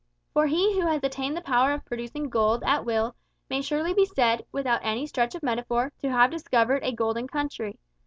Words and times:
For 0.33 0.47
he 0.47 0.79
who 0.81 0.87
has 0.87 1.03
attained 1.03 1.37
the 1.37 1.41
power 1.43 1.73
of 1.73 1.85
producing 1.85 2.27
gold 2.31 2.63
at 2.63 2.83
will 2.85 3.13
may 3.51 3.61
surely 3.61 3.93
be 3.93 4.05
said, 4.07 4.43
without 4.51 4.81
any 4.83 5.05
stretch 5.05 5.35
of 5.35 5.43
metaphor, 5.43 5.91
to 5.99 6.09
have 6.09 6.31
discovered 6.31 6.83
a 6.83 6.91
golden 6.91 7.27
country. 7.27 7.77